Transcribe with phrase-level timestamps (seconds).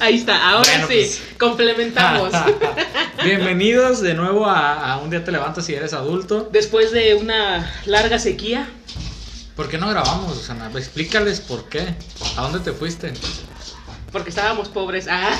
[0.00, 1.22] Ahí está, ahora Bueno, sí, pues.
[1.38, 2.32] complementamos.
[3.24, 6.48] Bienvenidos de nuevo a, a Un día te levantas si eres adulto.
[6.50, 8.68] Después de una larga sequía,
[9.56, 10.70] ¿Por qué no grabamos, Susana?
[10.74, 11.94] Explícales por qué.
[12.36, 13.12] ¿A dónde te fuiste?
[14.10, 15.06] porque estábamos pobres.
[15.08, 15.30] Ah,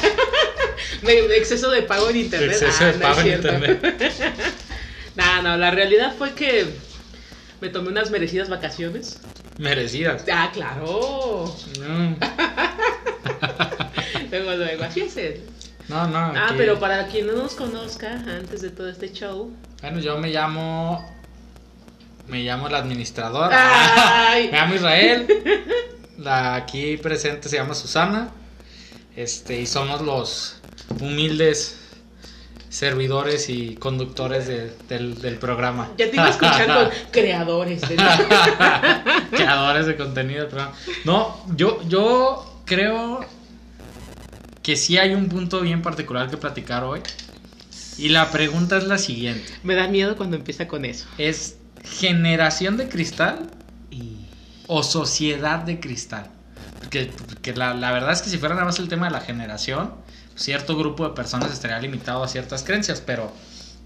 [1.36, 2.50] exceso de pago en internet.
[2.52, 4.12] Exceso Ah, de no pago en internet.
[5.16, 6.72] No, no, la realidad fue que
[7.60, 9.18] me tomé unas merecidas vacaciones.
[9.58, 10.22] Merecidas.
[10.32, 11.52] Ah, claro.
[11.80, 12.14] Mm.
[14.30, 15.16] Luego, luego, así es.
[15.16, 15.40] él.
[15.88, 16.18] No, no.
[16.18, 19.50] Ah, pero para quien no nos conozca, antes de todo este show.
[19.82, 21.04] Bueno, yo me llamo.
[22.28, 23.50] Me llamo el administrador.
[23.52, 24.48] Ay.
[24.52, 25.26] me llamo Israel.
[26.18, 28.28] La aquí presente se llama Susana.
[29.16, 30.60] Este, y somos los
[31.00, 31.76] humildes
[32.68, 35.90] servidores y conductores de- del, del programa.
[35.98, 37.80] Ya te iba a escuchar con creadores.
[37.80, 37.96] de-
[39.30, 40.74] Creadores de contenido del programa.
[41.04, 43.24] No, yo, yo creo
[44.70, 47.00] que sí hay un punto bien particular que platicar hoy.
[47.98, 49.52] Y la pregunta es la siguiente.
[49.64, 51.08] Me da miedo cuando empieza con eso.
[51.18, 53.50] ¿Es generación de cristal
[54.68, 56.30] o sociedad de cristal?
[56.78, 59.20] Porque, porque la, la verdad es que si fuera nada más el tema de la
[59.22, 59.92] generación,
[60.36, 63.32] cierto grupo de personas estaría limitado a ciertas creencias, pero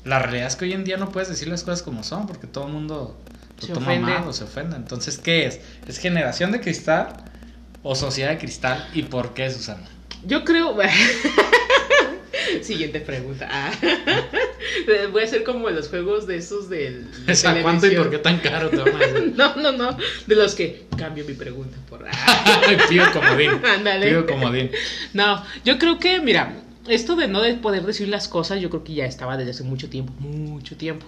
[0.05, 2.47] la realidad es que hoy en día no puedes decir las cosas como son, porque
[2.47, 3.25] todo el mundo
[3.59, 4.13] lo Se toma ofende.
[4.13, 4.77] mal o se ofende.
[4.77, 5.61] Entonces, ¿qué es?
[5.87, 7.25] ¿Es generación de cristal
[7.83, 8.87] o sociedad de cristal?
[8.93, 9.94] ¿Y por qué, Susana?
[10.27, 10.77] Yo creo.
[12.63, 13.49] Siguiente pregunta.
[13.51, 13.71] Ah.
[15.13, 17.07] Voy a hacer como los juegos de esos del.
[17.27, 19.35] de ¿Es a cuánto y por qué tan caro te van a decir?
[19.37, 19.97] No, no, no.
[20.27, 22.05] De los que cambio mi pregunta por.
[22.11, 22.61] Ah.
[22.89, 23.51] Pido comodín.
[23.65, 24.09] Ándale.
[24.09, 24.71] Pido comodín.
[25.13, 26.55] No, yo creo que, mira,
[26.89, 29.63] esto de no de poder decir las cosas, yo creo que ya estaba desde hace
[29.63, 31.07] mucho tiempo, mucho tiempo.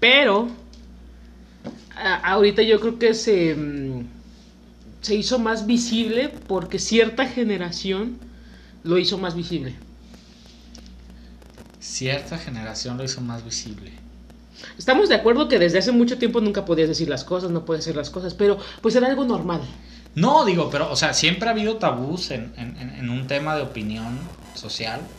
[0.00, 0.48] Pero,
[1.96, 4.06] a- ahorita yo creo que se, mm,
[5.04, 8.18] se hizo más visible porque cierta generación
[8.84, 9.76] lo hizo más visible.
[11.78, 13.92] Cierta generación lo hizo más visible.
[14.78, 17.84] Estamos de acuerdo que desde hace mucho tiempo nunca podías decir las cosas, no podías
[17.84, 19.62] hacer las cosas, pero pues era algo normal.
[20.14, 24.30] No, digo, pero, o sea, siempre ha habido tabús en, en- un tema de opinión
[24.52, 25.10] social.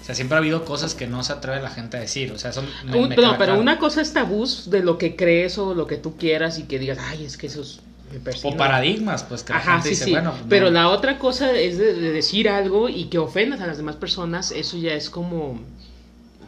[0.00, 2.32] O sea, siempre ha habido cosas que no se atreve la gente a decir.
[2.32, 2.66] O sea, son.
[2.82, 3.60] me- Un- me no, pero claro.
[3.60, 6.78] una cosa es tabús de lo que crees o lo que tú quieras y que
[6.78, 7.80] digas, ay, es que eso es...
[8.18, 8.54] persino".
[8.54, 10.10] O paradigmas, pues que la Ajá, gente sí, dice, sí.
[10.10, 10.32] bueno.
[10.32, 10.72] pues, Pero no.
[10.72, 14.50] la otra cosa es de, de decir algo y que ofendas a las demás personas,
[14.50, 15.60] eso ya es como...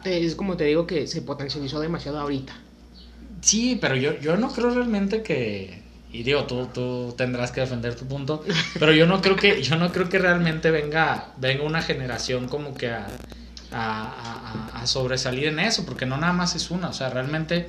[0.03, 2.53] te- Es como te digo que se potencializó demasiado ahorita.
[3.41, 5.81] Sí, pero yo, yo no creo realmente que.
[6.11, 8.43] Y digo, tú, tú tendrás que defender tu punto.
[8.79, 12.75] Pero yo no creo que, yo no creo que realmente venga, venga una generación como
[12.75, 13.07] que a,
[13.71, 16.89] a- a- a sobresalir en eso, porque no nada más es una.
[16.89, 17.67] O sea, realmente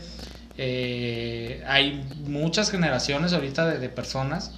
[0.57, 4.53] eh, hay muchas generaciones ahorita de, de personas,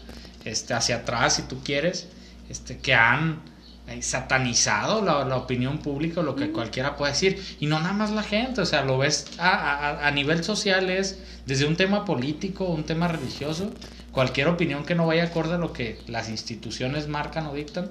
[0.44, 2.08] este, hacia atrás, si tú quieres,
[2.48, 3.40] este, que han
[3.86, 8.10] eh, satanizado la, la opinión pública, lo que cualquiera puede decir, y no nada más
[8.10, 12.04] la gente, o sea, lo ves a, a- a nivel social, es desde un tema
[12.04, 13.72] político, un tema religioso,
[14.10, 17.90] cualquier opinión que no vaya acorde a lo que las instituciones marcan o dictan,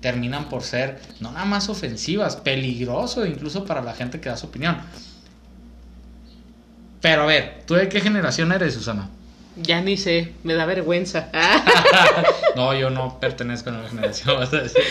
[0.00, 4.46] terminan por ser no nada más ofensivas, peligroso incluso para la gente que da su
[4.46, 4.76] opinión.
[7.04, 9.10] Pero a ver, ¿tú de qué generación eres, Susana?
[9.56, 11.28] Ya ni sé, me da vergüenza.
[12.56, 14.82] no, yo no pertenezco a la generación, vas a decir.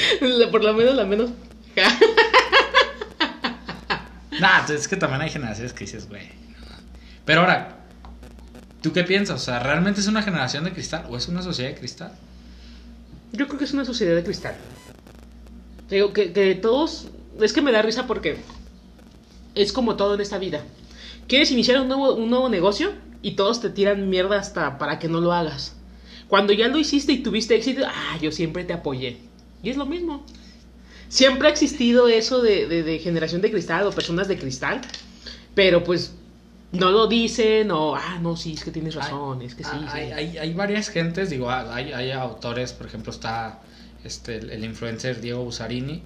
[0.51, 1.31] Por lo menos la menos...
[4.39, 6.29] Nah, es que también hay generaciones que dices, güey.
[7.25, 7.77] Pero ahora,
[8.83, 9.41] ¿tú qué piensas?
[9.41, 12.11] O sea, ¿realmente es una generación de cristal o es una sociedad de cristal?
[13.31, 14.53] Yo creo que es una sociedad de cristal.
[15.89, 17.07] Te Digo que, que todos.
[17.41, 18.37] Es que me da risa porque
[19.55, 20.61] es como todo en esta vida.
[21.27, 22.91] Quieres iniciar un nuevo, un nuevo negocio
[23.21, 25.75] y todos te tiran mierda hasta para que no lo hagas.
[26.27, 29.17] Cuando ya lo hiciste y tuviste éxito, ah, yo siempre te apoyé.
[29.61, 30.25] Y es lo mismo.
[31.09, 34.81] Siempre ha existido eso de, de- de generación de cristal o personas de cristal,
[35.53, 36.13] pero pues
[36.71, 39.69] no lo dicen o, ah, no, sí, es que tienes razón, es que sí.
[39.73, 40.11] Ah, hay, sí.
[40.13, 43.61] hay, hay varias gentes, digo, hay, hay autores, por ejemplo, está
[44.03, 46.01] este, el, el influencer Diego Busarini,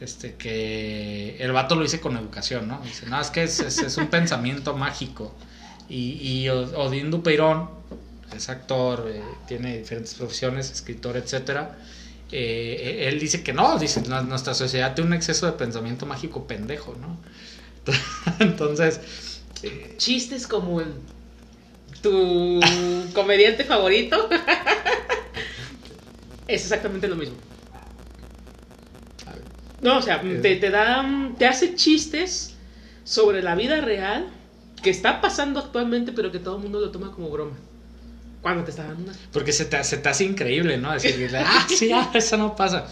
[0.00, 2.80] este, que el vato lo dice con educación, ¿no?
[2.82, 5.34] Dice, no, es que es, es- un pensamiento mágico.
[5.88, 7.70] Y, y Odín Dupeirón,
[8.36, 11.78] es actor, eh, tiene diferentes profesiones, escritor, etcétera.
[12.30, 16.46] eh, él dice que no, dice, "Nu- nuestra sociedad tiene un exceso de pensamiento mágico
[16.46, 17.16] pendejo, ¿no?
[18.38, 19.00] Entonces,
[19.62, 20.92] eh, chistes como el
[22.02, 22.60] tu
[23.14, 24.28] comediante favorito.
[26.46, 27.36] es exactamente lo mismo.
[29.80, 31.04] No, o sea, te, te da,
[31.38, 32.54] te hace chistes
[33.04, 34.26] sobre la vida real
[34.82, 37.56] que está pasando actualmente, pero que todo el mundo lo toma como broma.
[38.42, 39.12] Cuando te está dando una...
[39.32, 40.92] Porque se te, se te hace increíble, ¿no?
[40.92, 42.86] Decir, ah, sí, ah, eso no pasa.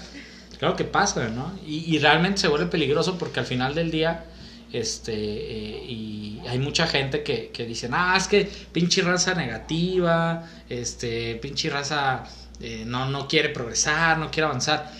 [0.58, 1.52] Claro que pasa, ¿no?
[1.66, 4.24] Y, y realmente se vuelve peligroso porque al final del día,
[4.72, 10.48] este, eh, y hay mucha gente que, que dice, ah, es que pinche raza negativa,
[10.68, 12.24] este, pinche raza
[12.60, 14.90] eh, no, no quiere progresar, no quiere avanzar.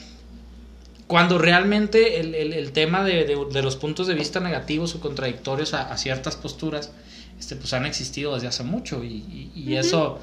[1.07, 5.01] Cuando realmente el, el, el tema de, de, de, los puntos de vista negativos o
[5.01, 6.91] contradictorios a, a, ciertas posturas,
[7.39, 9.81] este, pues han existido desde hace mucho y, y, y uh -huh.
[9.81, 10.19] eso,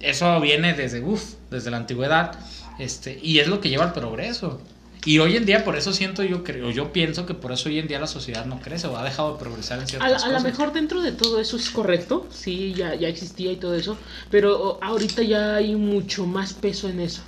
[0.00, 2.38] eso viene desde, uf, desde la antigüedad,
[2.78, 4.60] este, y es lo que lleva al progreso.
[5.06, 7.78] Y hoy en día, por eso siento yo, creo, yo pienso que por eso hoy
[7.78, 10.28] en día la sociedad no crece o ha dejado de progresar en ciertas a, cosas.
[10.28, 13.74] A lo mejor dentro de todo eso es correcto, sí, ya, ya existía y todo
[13.74, 13.96] eso,
[14.30, 17.22] pero ahorita ya hay mucho más peso en eso.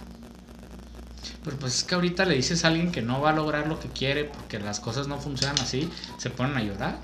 [1.44, 3.80] Pero pues es que ahorita le dices a alguien que no va a lograr lo
[3.80, 6.98] que quiere porque las cosas no funcionan así, se ponen a llorar.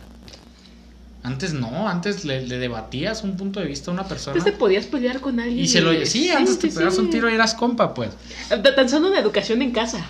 [1.24, 4.36] Antes no, antes le, le, debatías un punto de vista a una persona.
[4.36, 5.64] Antes te podías pelear con alguien.
[5.64, 8.10] Y se lo sí, antes sí, te sí, pegas un tiro y eras compa, pues.
[8.48, 10.06] Tan solo una educación en casa.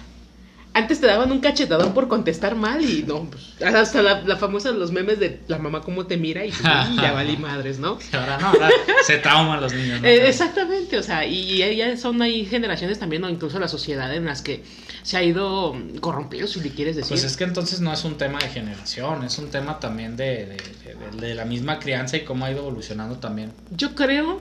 [0.79, 4.71] Antes te daban un cachetadón por contestar mal y no, pues, hasta la, la, famosa
[4.71, 7.99] los memes de la mamá cómo te mira y, pues, ya valí madres, ¿no?
[8.13, 8.71] Ahora no, ahora
[9.05, 10.01] se trauman los niños.
[10.01, 10.07] ¿no?
[10.07, 14.27] Eh, exactamente, o sea, y ya son hay generaciones también, o incluso la sociedad en
[14.27, 14.63] las que
[15.03, 17.11] se ha ido corrompiendo, si le quieres decir.
[17.11, 20.47] Pues es que entonces no es un tema de generación, es un tema también de,
[20.47, 23.53] de, de, de la misma crianza y cómo ha ido evolucionando también.
[23.71, 24.41] Yo creo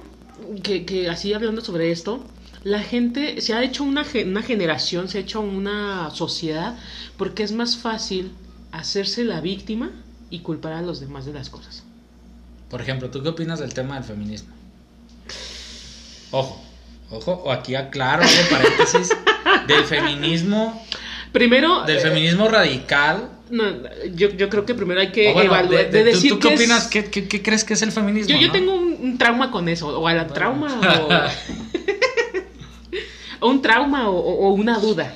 [0.64, 2.24] que, que así hablando sobre esto,
[2.68, 6.76] la gente se ha hecho una, una, generación, se ha hecho una sociedad
[7.16, 8.34] porque es más fácil
[8.74, 9.92] hacerse la víctima
[10.30, 11.86] y culpar a los demás de las cosas.
[12.70, 14.54] Por ejemplo, ¿tú qué opinas del tema del feminismo?
[16.32, 16.62] Ojo,
[17.10, 19.16] ojo, o aquí aclaro, hago paréntesis,
[19.66, 20.86] del feminismo.
[21.32, 21.86] Primero.
[21.86, 23.30] Del feminismo radical.
[23.50, 23.64] No,
[24.14, 25.90] yo, yo creo que primero hay que bueno, evaluar.
[25.90, 26.84] De, de, decir ¿Tú, tú qué opinas?
[26.84, 26.90] Es...
[26.90, 28.36] ¿Qué, qué, qué, crees que es el feminismo?
[28.36, 28.54] Yo, yo ¿no?
[28.54, 31.10] tengo un, un, trauma con eso, o a la trauma, o.
[33.40, 35.14] o un trauma o, o, una duda.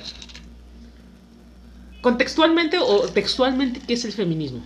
[2.00, 4.62] Contextualmente o textualmente, ¿qué es el feminismo?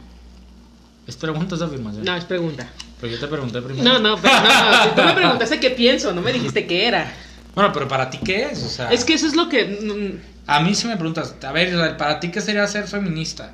[1.06, 2.04] ¿Es pregunta o es afirmación?
[2.04, 2.68] No, es pregunta.
[3.00, 3.84] Pero yo te pregunté primero.
[3.84, 7.12] No, no, pero no, tú me preguntaste qué pienso, no me dijiste qué era.
[7.54, 8.90] Bueno, pero para ti qué es, o sea.
[8.90, 9.64] Es que eso es lo que.
[9.64, 13.52] mm, A mí si me preguntas, a ver, para ti qué sería ser feminista.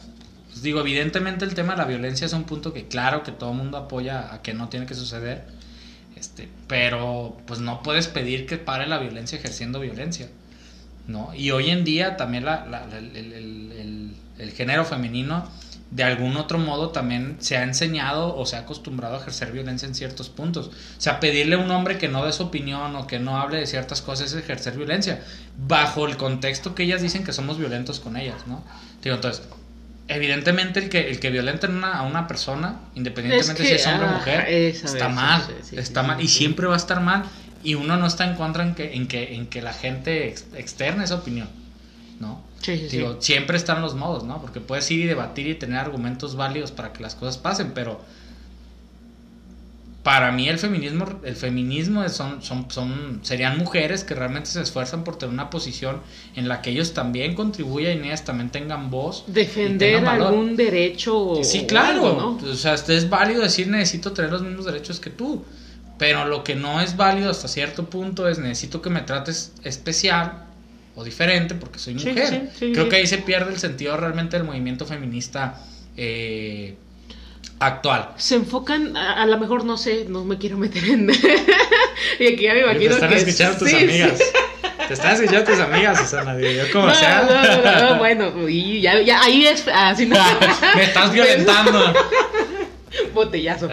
[0.48, 3.50] Pues digo, evidentemente el tema de la violencia es un punto que claro que todo
[3.50, 5.44] el mundo apoya a que no tiene que suceder.
[6.22, 10.28] Este, pero pues no puedes pedir que pare la violencia ejerciendo violencia.
[11.08, 11.34] ¿no?
[11.34, 15.44] Y hoy en día también la, el, el, el, género femenino
[15.90, 19.88] de algún otro modo también se ha enseñado o se ha acostumbrado a ejercer violencia
[19.88, 20.68] en ciertos puntos.
[20.68, 23.58] O sea, pedirle a un hombre que no dé su opinión o que no hable
[23.58, 25.24] de ciertas cosas es ejercer violencia,
[25.58, 28.62] bajo el contexto que ellas dicen que somos violentos con ellas, ¿no?
[29.02, 29.42] Digo, entonces,
[30.08, 33.86] evidentemente el que, el que violenta una, a una persona, independientemente es que, si es
[33.86, 37.00] hombre o ah, mujer, está mal, sí, está sí, mal y siempre va a estar
[37.00, 37.24] mal
[37.62, 40.46] y uno no está en contra en que, en que, en que la gente ex,
[40.54, 41.48] externe esa opinión,
[42.20, 42.42] ¿no?
[42.66, 44.40] Digo, siempre están los modos, ¿no?
[44.40, 48.00] Porque puedes ir y debatir y tener argumentos válidos para que las cosas pasen, pero
[50.02, 55.04] para mí el feminismo, el feminismo son, son, son, serían mujeres que realmente se esfuerzan
[55.04, 56.00] por tener una posición
[56.34, 59.24] en la que ellos también contribuyan y ellas también tengan voz.
[59.28, 61.36] Defender tengan algún derecho.
[61.42, 62.06] Sí, claro.
[62.06, 62.50] Algo, ¿no?
[62.50, 65.44] O sea, es válido decir necesito tener los mismos derechos que tú.
[65.98, 70.46] Pero lo que no es válido hasta cierto punto es necesito que me trates especial
[70.96, 72.28] o diferente porque soy mujer.
[72.28, 75.62] Sí, sí, sí, Creo que ahí se pierde el sentido realmente del movimiento feminista
[75.96, 76.74] eh,
[77.66, 78.10] actual.
[78.16, 81.10] Se enfocan, a, a lo mejor no sé, no me quiero meter en.
[82.18, 82.90] y aquí ya me imagino.
[82.90, 84.18] Te están que escuchando tus amigas.
[84.88, 86.38] Te están escuchando tus amigas, Susana.
[86.38, 87.22] Yo como no, sea.
[87.22, 90.06] No, no, no, bueno, y ya, ya ahí es así.
[90.06, 90.16] No.
[90.76, 91.94] me estás violentando.
[93.14, 93.68] Botellazo.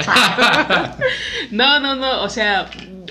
[1.52, 2.70] no, no, no, o sea,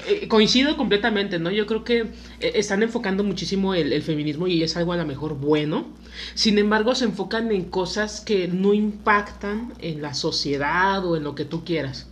[0.09, 1.51] eh, coincido completamente, ¿no?
[1.51, 2.01] Yo creo que
[2.41, 5.87] eh, están enfocando muchísimo el, el, feminismo y es algo a lo mejor bueno.
[6.35, 11.35] Sin embargo, se enfocan en cosas que no impactan en la sociedad o en lo
[11.35, 12.09] que tú quieras.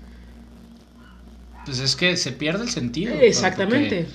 [1.65, 3.15] Pues es que se pierde el sentido.
[3.15, 4.07] Exactamente.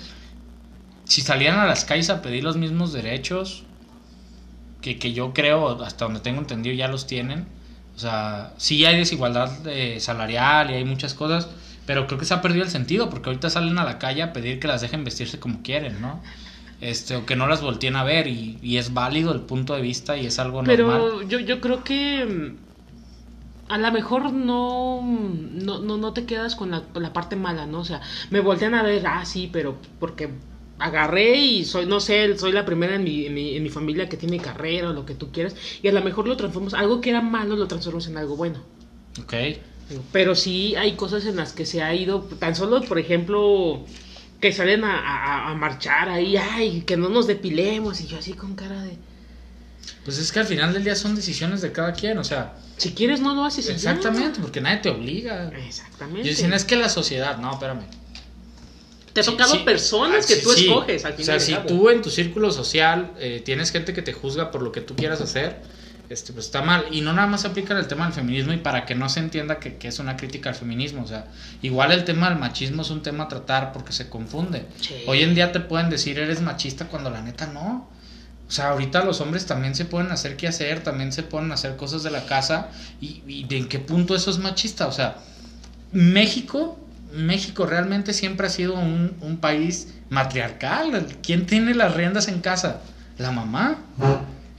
[1.04, 3.66] Si salieran a las calles a pedir los mismos derechos,
[4.82, 7.46] que, que yo creo, hasta donde tengo entendido, ya los tienen.
[7.96, 11.50] O sea, sí hay desigualdad eh, salarial y hay muchas cosas,
[11.86, 14.34] pero creo que se ha perdido el sentido, porque ahorita salen a la calle a
[14.34, 16.22] pedir que las dejen vestirse como quieren, ¿no?
[16.80, 19.82] Este, o que no las volteen a ver, y, y es válido el punto de
[19.82, 21.12] vista y es algo pero normal.
[21.20, 26.56] Pero yo, yo creo que mm, a lo mejor no, no, no, no te quedas
[26.56, 27.80] con la, la, parte mala, ¿no?
[27.80, 30.30] O sea, me voltean a ver, ah, sí, pero porque
[30.80, 34.10] agarré y soy, no sé, soy la primera en mi, en mi, en mi familia
[34.10, 37.00] que tiene carrera o lo que tú quieras, y a lo mejor lo transformamos, algo
[37.00, 38.60] que era malo lo transformamos en algo bueno.
[39.22, 39.34] Ok.
[40.12, 43.86] Pero sí hay cosas en las que se ha ido, tan solo, por ejemplo,
[44.40, 48.34] que salen a, a, a marchar ahí, ay, que no nos depilemos, y yo así
[48.34, 48.98] con cara de...
[50.06, 52.54] Pues es que al final del día son decisiones de cada quien, o sea.
[52.78, 53.66] Si quieres, no lo haces.
[53.66, 53.74] ya.
[53.74, 55.50] Exactamente, porque nadie te obliga.
[55.68, 56.28] Exactamente.
[56.28, 57.82] Y dicen, es que la sociedad, no, espérame.
[59.14, 59.60] Te ha Sí, tocado sí.
[59.66, 61.68] personas que sí, tú escoges al O final sea, y al si cabo.
[61.68, 64.96] tú en tu círculo social eh, tienes gente que te juzga por lo que tú
[64.96, 65.62] quieras hacer,
[66.12, 66.86] este, pues está mal.
[66.92, 69.60] Y no nada más aplica el tema del feminismo y para que no se entienda
[69.60, 71.04] que, que es una crítica al feminismo.
[71.04, 71.28] O sea,
[71.62, 74.66] igual el tema del machismo es un tema a tratar porque se confunde.
[74.80, 74.96] Sí.
[75.08, 77.90] Hoy en día te pueden decir eres machista cuando la neta no.
[78.48, 81.78] O sea, ahorita los hombres también se pueden hacer qué hacer, también se pueden hacer
[81.78, 82.70] cosas de la casa.
[83.00, 84.88] ¿Y, y de en qué punto eso es machista?
[84.88, 85.18] O sea,
[85.94, 86.78] México,
[87.14, 91.08] México realmente siempre ha sido un, un país matriarcal.
[91.24, 92.82] ¿Quién tiene las riendas en casa?
[93.18, 93.78] La mamá.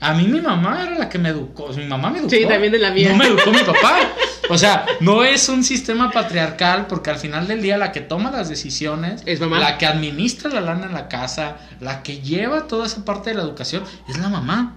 [0.03, 1.69] A mí mi mamá era la que me educó.
[1.69, 2.29] Mi mamá me educó.
[2.31, 3.09] Sí, también de la mía.
[3.11, 3.97] No me educó mi papá.
[4.49, 8.29] O sea, no es un sistema patriarcal porque al final del día la que toma
[8.29, 9.57] las decisiones, Es mamá.
[9.57, 13.37] la que administra la lana en la casa, la que lleva toda esa parte de
[13.37, 14.75] la educación, es la mamá.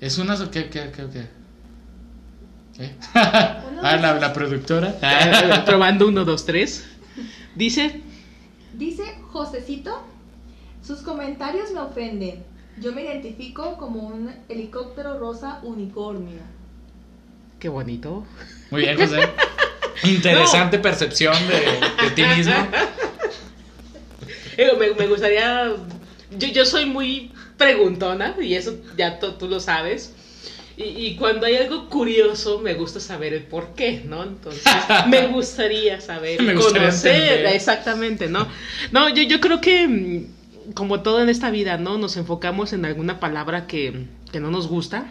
[0.00, 0.36] Es una...
[0.50, 1.28] ¿Qué, qué, qué, qué?
[2.76, 2.94] ¿Qué?
[3.14, 4.96] ah, la, la productora.
[5.02, 6.84] Eh, Probando uno, dos, tres.
[7.54, 8.02] Dice,
[8.74, 10.04] Dice Josecito,
[10.84, 12.42] sus comentarios me ofenden.
[12.80, 16.40] Yo me identifico como un helicóptero rosa unicornio.
[17.58, 18.24] qué bonito.
[18.70, 19.20] Muy bien, José.
[20.04, 22.54] Interesante percepción de, de ti mismo.
[24.56, 25.72] Eh, Me, me gustaría.
[26.38, 30.12] Yo, yo soy muy preguntona y eso ya tú- tú lo sabes.
[30.76, 34.22] Y, y cuando hay algo curioso, me gusta saber el por qué, ¿no?
[34.22, 34.62] Entonces,
[35.08, 37.54] me gustaría saber, Me gustaría conocer, entender.
[37.56, 38.46] exactamente, ¿no?
[38.92, 40.26] No, yo, yo creo que, mm,
[40.74, 41.98] como todo en esta vida, ¿no?
[41.98, 45.06] Nos enfocamos en alguna palabra que, que no nos gusta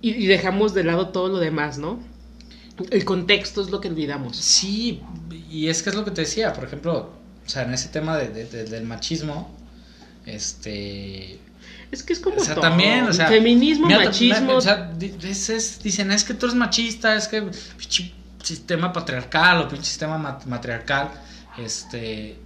[0.00, 1.98] y, y dejamos de lado todo lo demás, ¿no?
[2.90, 4.36] El contexto es lo que olvidamos.
[4.36, 5.00] Sí,
[5.50, 7.10] y es que es lo que te decía, por ejemplo,
[7.44, 9.50] o sea, en ese tema de- de- de- del machismo,
[10.26, 11.38] este...
[11.90, 12.62] Es que es como O sea, todo.
[12.62, 13.28] también, o sea...
[13.28, 14.54] Feminismo, mira, machismo.
[14.54, 17.42] O sea, es- dicen, es que tú eres machista, es que
[17.76, 21.10] pinche sistema patriarcal o pinche sistema mat- matriarcal,
[21.58, 22.38] este...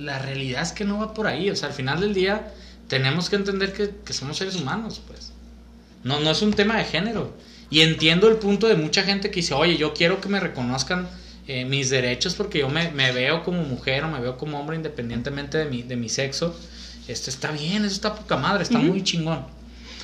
[0.00, 2.52] La realidad es que no va por ahí, o sea, al final del día
[2.88, 5.32] tenemos que entender que, que somos seres humanos, pues.
[6.04, 7.34] No, no es un tema de género.
[7.68, 11.08] Y entiendo el punto de mucha gente que dice, oye, yo quiero que me reconozcan
[11.48, 14.76] eh, mis derechos porque yo me, me veo como mujer o me veo como hombre
[14.76, 16.56] independientemente de mi, de mi sexo.
[17.08, 19.46] Esto está bien, eso está poca madre, está muy chingón.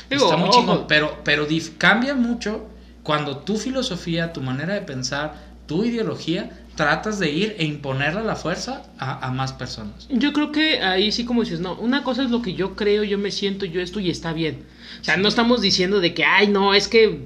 [0.08, 0.60] Digo, está muy ojo.
[0.60, 1.46] chingón, pero, pero
[1.78, 2.68] cambia mucho
[3.02, 5.34] cuando tu filosofía, tu manera de pensar,
[5.72, 10.08] tu ideología, tratas de ir e imponerla a la fuerza a, a más personas.
[10.10, 13.04] Yo creo que ahí sí como dices, no, una cosa es lo que yo creo,
[13.04, 14.64] yo me siento, yo esto y está bien.
[15.00, 17.20] O sea, no estamos diciendo de que, ay, no, es que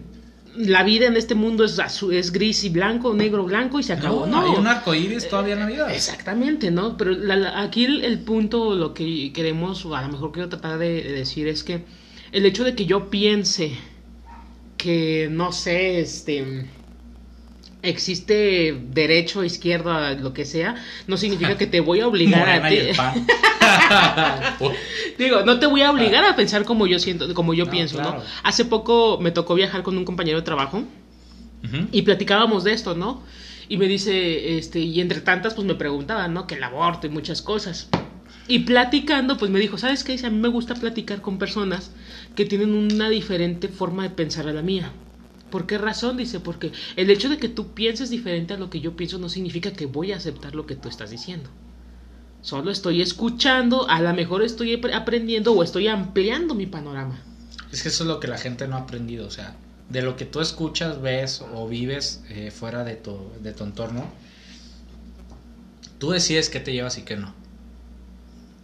[0.57, 3.93] la vida en este mundo es, azul, es gris y blanco, negro, blanco y se
[3.93, 4.27] acabó.
[4.27, 5.93] No, hay un arco iris todavía en la vida.
[5.95, 6.97] Exactamente, ¿no?
[6.97, 10.49] Pero la- la- aquí el, el punto, lo que queremos, o a lo mejor quiero
[10.49, 11.85] tratar de, de decir es que
[12.33, 13.73] el hecho de que yo piense
[14.79, 16.67] que, no sé, este,
[17.89, 20.75] existe derecho, izquierda, lo que sea,
[21.07, 22.79] no significa que te voy a obligar a ti.
[22.97, 23.27] pan.
[25.19, 27.97] Digo, no te voy a obligar a pensar como yo siento, como yo No, pienso,
[27.97, 28.19] claro.
[28.19, 28.23] ¿no?
[28.43, 30.79] Hace poco me tocó viajar con un compañero de trabajo
[31.65, 31.87] Ujú.
[31.93, 33.23] y platicábamos de esto, ¿no?
[33.69, 36.47] Y me dice, este, y entre tantas, pues me preguntaban, ¿no?
[36.47, 37.89] Que el aborto y muchas cosas.
[38.47, 40.13] Y platicando, pues me dijo, ¿sabes qué?
[40.13, 41.91] Dice, a mí me gusta platicar con personas
[42.37, 44.93] que tienen una diferente forma de pensar a la mía.
[45.51, 46.17] ¿Por qué razón?
[46.17, 49.29] Dice, porque el hecho de que tú pienses diferente a lo que yo pienso no
[49.29, 51.51] significa que voy a aceptar lo que tú estás diciendo.
[52.43, 57.21] Solo estoy escuchando, a lo mejor estoy ap- aprendiendo o estoy ampliando mi panorama.
[57.73, 59.57] Es que eso es lo que la gente no ha aprendido, o sea,
[59.89, 64.05] de lo que tú escuchas, ves o vives eh, fuera de tu, de tu entorno,
[65.99, 67.35] tú decides qué te llevas y qué no.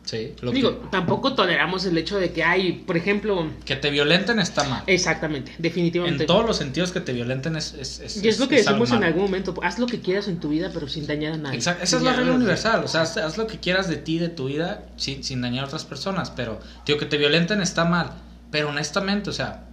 [0.05, 4.41] Sí, lo Digo, tampoco toleramos el hecho de que hay, por ejemplo, que, te violenten
[4.41, 4.83] está mal.
[4.89, 6.25] exactamente, definitivamente.
[6.25, 7.73] En todos los sentidos que te violenten es...
[7.75, 10.27] es, es y es lo que es decimos en algún momento, haz lo que quieras
[10.27, 11.57] en tu vida, pero sin dañar a nadie.
[11.57, 14.19] Exacto, esa es la regla universal, o sea, haz, haz lo que quieras de ti,
[14.19, 17.85] de tu vida, sin, sin dañar a otras personas, pero, tío, que te violenten está
[17.85, 18.11] mal,
[18.51, 19.67] pero honestamente, o sea,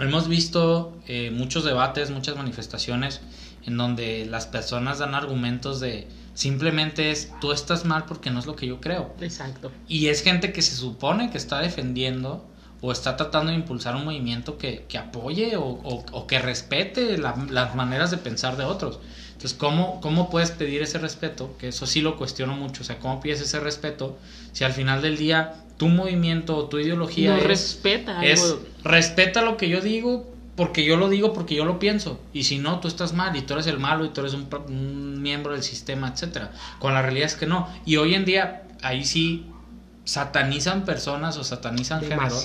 [0.00, 3.20] hemos visto eh, muchos debates, muchas manifestaciones
[3.66, 6.08] en donde las personas dan argumentos de
[6.38, 9.12] simplemente es, tú estás mal porque no es lo que yo creo.
[9.20, 9.72] Exacto.
[9.88, 12.46] Y es gente que se supone que está defendiendo
[12.80, 17.18] o está tratando de impulsar un movimiento que, que apoye o, o- o que respete
[17.18, 19.00] la- las maneras de pensar de otros.
[19.32, 21.56] Entonces, ¿cómo, ¿cómo puedes pedir ese respeto?
[21.58, 22.82] Que eso sí lo cuestiono mucho.
[22.82, 24.16] O sea, ¿cómo pides ese respeto
[24.52, 28.60] si al final del día tu movimiento o tu ideología No es, respeta es algo.
[28.84, 32.58] respeta lo que yo digo porque yo lo digo porque yo lo pienso y si
[32.58, 35.52] no tú estás mal y tú eres el malo y tú eres un, un miembro
[35.54, 39.46] del sistema etcétera con la realidad es que no y hoy en día ahí sí
[40.04, 42.44] satanizan personas o satanizan géneros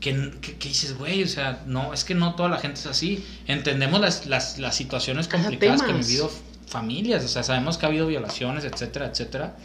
[0.00, 2.86] que, que- que dices, güey, o sea, no, es que no toda la gente es
[2.86, 3.24] así.
[3.46, 6.30] Entendemos las, las, las situaciones complicadas que han vivido
[6.66, 9.56] familias, o sea, sabemos que ha habido violaciones, etcétera, etcétera.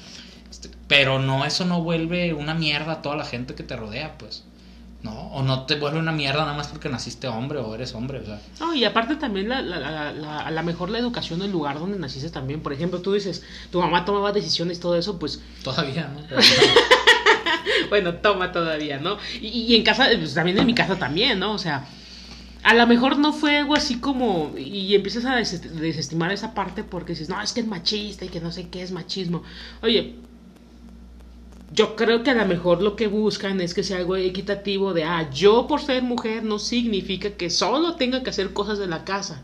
[0.49, 4.17] Este, pero no, eso no vuelve una mierda a toda la gente que te rodea,
[4.17, 4.43] pues.
[5.01, 5.13] ¿No?
[5.31, 8.25] O no te vuelve una mierda nada más porque naciste hombre o eres hombre, o
[8.25, 8.41] sea.
[8.59, 11.79] No, y aparte también la, la, la, la- a la mejor la educación del lugar
[11.79, 12.59] donde naciste también.
[12.59, 13.41] Por ejemplo, tú dices,
[13.71, 16.21] tu mamá tomaba decisiones y todo eso, pues, Todavía, ¿no?
[17.89, 19.17] bueno, toma todavía, ¿no?
[19.41, 21.53] Y, y en casa, pues también en mi casa también, ¿no?
[21.53, 21.85] O sea,
[22.63, 26.83] a lo mejor no fue algo así como, y empiezas a des- desestimar esa parte
[26.83, 29.43] porque dices, no, es que es machista y que no sé qué es machismo.
[29.81, 30.15] Oye,
[31.79, 35.05] yo creo que a lo mejor lo que buscan es que sea algo equitativo de,
[35.05, 39.05] ah, yo por ser mujer no significa que solo tenga que hacer cosas de la
[39.05, 39.43] casa.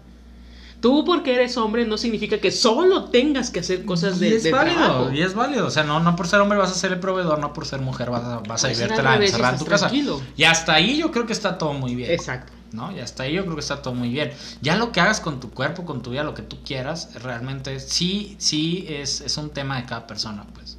[0.81, 4.43] Tú porque eres hombre no significa que solo tengas que hacer cosas de, y es
[4.43, 5.11] de válido, trabajo.
[5.13, 5.65] y es válido.
[5.65, 7.79] O sea, no, no por ser hombre vas a ser el proveedor, no por ser
[7.79, 9.89] mujer vas a, vas a Puede ser vivirte al la revés, encerrada en tu casa.
[10.35, 12.11] Y hasta ahí yo creo que está todo muy bien.
[12.11, 12.51] Exacto.
[12.73, 12.91] ¿no?
[12.91, 14.33] Y hasta ahí yo creo que está todo muy bien.
[14.61, 17.79] Ya lo que hagas con tu cuerpo, con tu vida, lo que tú quieras, realmente
[17.79, 20.74] sí, sí es, es un tema de cada persona, pues,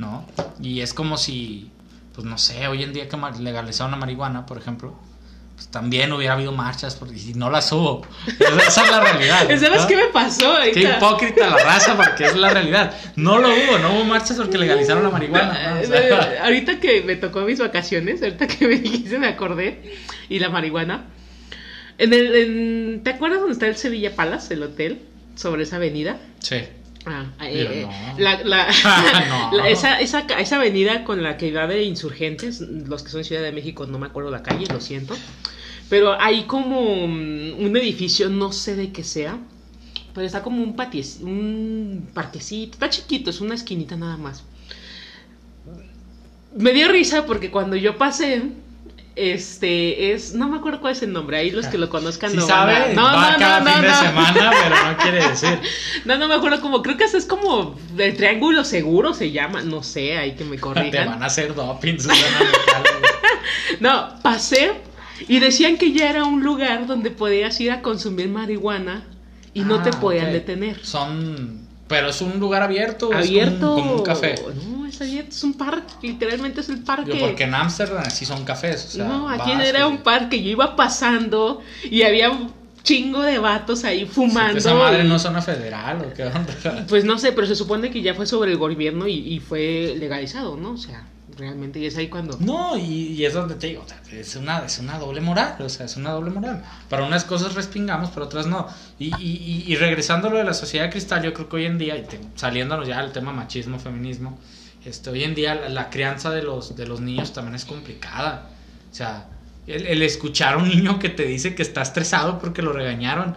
[0.00, 0.24] ¿no?
[0.60, 1.70] Y es como si,
[2.14, 4.94] pues no sé, hoy en día que legalizaron la marihuana, por ejemplo,
[5.54, 8.00] pues también hubiera habido marchas, porque si no las hubo.
[8.66, 9.42] Esa, es la realidad.
[9.60, 9.86] ¿Sabes ¿no?
[9.86, 10.54] qué me pasó?
[10.72, 12.94] Qué hipócrita la raza, porque es la realidad.
[13.16, 15.74] No lo hubo, no hubo marchas porque legalizaron la marihuana.
[15.74, 15.80] ¿no?
[15.82, 16.00] O sea,
[16.34, 19.96] Eh, ahorita que me tocó mis vacaciones, ahorita que me dijiste, me acordé.
[20.30, 21.04] Y la marihuana.
[21.98, 25.02] En el, en- ¿Te acuerdas dónde está el Sevilla Palace, el hotel?
[25.36, 26.18] Sobre esa avenida.
[26.40, 26.56] sí.
[27.06, 28.18] Ah, eh, no.
[28.22, 28.68] la, la-
[29.50, 29.56] No.
[29.56, 33.24] la- esa, esa, ca- esa avenida con la que va de insurgentes, los que son
[33.24, 35.16] Ciudad de México, no me acuerdo la calle, lo siento.
[35.88, 39.38] Pero hay como mm, un edificio, no sé de qué sea,
[40.14, 44.44] pero está como un patio, un parquecito, está chiquito, es una esquinita nada más.
[46.56, 48.42] Me dio risa porque cuando yo pasé,
[49.16, 52.44] este es, no me acuerdo cuál es el nombre, ahí los que lo conozcan van
[52.44, 54.00] a- sabe, no, va no, cada no, fin no, de no.
[54.00, 55.58] semana, pero no quiere decir.
[56.04, 59.82] No, no me acuerdo como, creo que es como el triángulo seguro se llama, no
[59.82, 61.06] sé, hay que me Te corrijan.
[61.08, 61.96] van a hacer doping.
[63.80, 64.72] No, pasé
[65.28, 69.04] y decían que ya era un lugar donde podías ir a consumir marihuana
[69.54, 70.84] y no te Ah, podían detener.
[70.84, 71.60] Son.
[71.88, 73.10] Pero es un lugar abierto.
[73.12, 73.74] es Abierto.
[73.74, 74.34] como, un- como un café.
[74.66, 77.12] No, es un parque, literalmente es el parque.
[77.12, 78.84] Digo, porque en Ámsterdam sí son cafés.
[78.86, 83.20] O sea, no, aquí vas era un parque, yo iba pasando y había un chingo
[83.22, 84.58] de vatos ahí fumando.
[84.58, 86.54] Esa madre y- no es zona federal o qué onda.
[86.88, 89.94] Pues no sé, pero se supone que ya fue sobre el gobierno y, y fue
[89.98, 90.72] legalizado, ¿no?
[90.72, 92.36] O sea, realmente y es ahí cuando...
[92.40, 95.56] No, y, y es donde te digo, o sea, es una, es una doble moral,
[95.60, 96.62] o sea, es una doble moral.
[96.88, 98.66] Para unas cosas respingamos, para otras no.
[98.98, 101.66] Y, y, y, regresando a lo de la sociedad de cristal, yo creo que hoy
[101.66, 104.38] en día, y te- saliéndonos ya del tema machismo, feminismo,
[104.84, 108.50] este, hoy en día la, crianza de los, de los niños también es complicada.
[108.90, 109.28] O sea,
[109.66, 113.34] el, el escuchar a un niño que te dice que está estresado porque lo regañaron,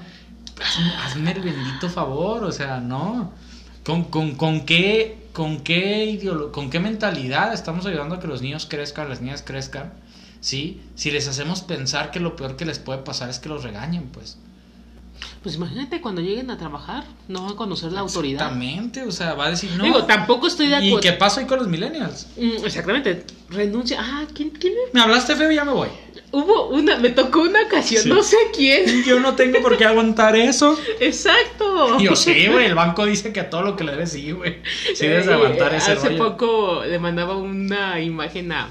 [0.62, 3.32] hazme, hazme el bendito favor, o sea, no.
[3.84, 6.20] ¿Con, con, con qué, con, qué
[6.54, 9.94] ¿Con qué mentalidad estamos ayudando a que los niños crezcan, las niñas crezcan?
[10.40, 10.82] ¿Sí?
[10.96, 14.10] Si les hacemos pensar que lo peor que les puede pasar es que los regañen,
[14.10, 14.38] pues.
[15.42, 18.44] Pues imagínate cuando lleguen a trabajar, no van a conocer la autoridad.
[18.48, 19.84] Exactamente, o sea, va a decir, no.
[19.84, 21.00] Digo, tampoco estoy de ¿Y acuerdo.
[21.02, 22.28] qué pasa hoy con los millennials?
[22.38, 23.98] Mm, Exactamente, renuncia.
[24.02, 24.94] Ah, ¿quién, quién es?
[24.94, 25.90] Me hablaste feo y ya me voy.
[26.32, 28.10] Hubo una, me tocó una ocasión, Sí.
[28.10, 29.04] no sé quién.
[29.06, 30.78] Yo no tengo por qué aguantar eso.
[31.00, 32.00] Exacto.
[32.00, 34.58] Yo sí, güey, el banco dice que a todo lo que le debes sí, güey.
[34.96, 36.30] Sí debes de Eh, aguantar ese Hace rollo.
[36.32, 38.70] poco le mandaba una imagen a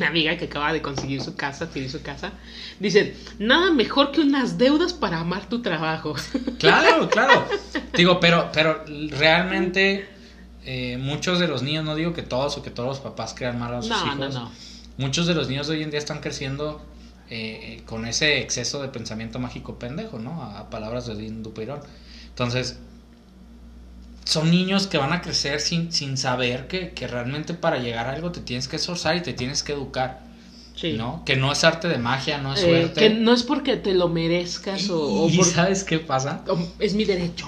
[0.00, 2.32] una amiga que acaba de conseguir su casa, adquirir su casa.
[2.78, 6.14] Dicen, nada mejor que unas deudas para amar tu trabajo.
[6.58, 7.46] Claro, claro.
[7.94, 10.08] Digo, pero, pero realmente
[10.64, 13.58] eh, muchos de los niños, no digo que todos o que todos los papás crean
[13.58, 14.18] mal a sus No, hijos.
[14.18, 14.50] no, no.
[14.98, 16.84] Muchos de los niños de hoy en día están creciendo
[17.30, 20.42] eh, con ese exceso de pensamiento mágico pendejo, ¿no?
[20.42, 21.80] A, a palabras de Dean Dupeirón.
[22.28, 22.78] Entonces,
[24.24, 28.12] son niños que van a crecer sin, sin saber que, que realmente para llegar a
[28.12, 30.20] algo te tienes que esforzar y te tienes que educar,
[30.76, 30.92] Sí.
[30.94, 31.24] ¿no?
[31.24, 33.00] Que no es arte de magia, no es Eh, suerte.
[33.00, 36.42] que no es porque te lo merezcas o, o y por- ¿sabes qué pasa?
[36.78, 37.46] es mi derecho.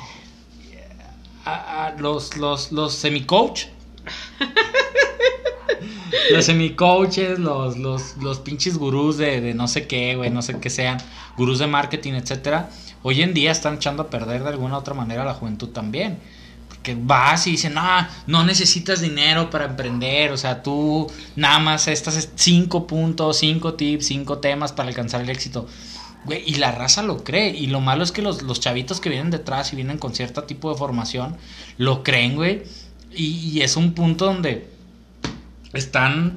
[1.44, 3.64] a- a los, los, los semi-coach.
[6.32, 10.58] los semi-coaches, los, los, los pinches gurús de, de no sé qué, güey, no sé
[10.60, 10.98] qué sean,
[11.36, 12.70] gurús de marketing, etcétera,
[13.02, 15.68] hoy en día están echando a perder de alguna u otra manera a la juventud
[15.70, 16.18] también.
[16.82, 17.82] Porque vas y dicen, no,
[18.26, 24.06] no necesitas dinero para emprender, o sea, tú nada más estas cinco puntos, cinco tips,
[24.06, 25.68] cinco temas para alcanzar el éxito.
[26.24, 27.50] Güey, y la raza lo cree.
[27.50, 30.42] Y lo malo es que los, los chavitos que vienen detrás y vienen con cierto
[30.42, 31.36] tipo de formación,
[31.78, 32.64] lo creen, güey.
[33.12, 34.68] Y, y es un punto donde
[35.72, 36.36] están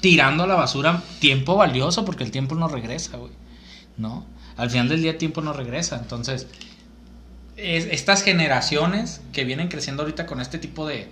[0.00, 3.32] tirando a la basura tiempo valioso porque el tiempo no regresa, güey.
[3.98, 4.24] ¿No?
[4.56, 5.98] Al final del día el tiempo no regresa.
[5.98, 6.46] Entonces,
[7.62, 11.08] es- estas generaciones que vienen creciendo ahorita con este tipo de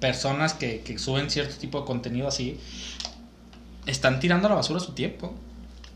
[0.00, 2.58] personas que, que suben cierto tipo de contenido así,
[3.86, 5.34] están tirando a la basura su tiempo.